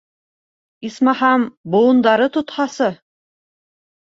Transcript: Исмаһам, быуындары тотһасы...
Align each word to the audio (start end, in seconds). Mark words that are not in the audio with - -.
Исмаһам, 0.89 1.45
быуындары 1.75 2.29
тотһасы... 2.39 2.89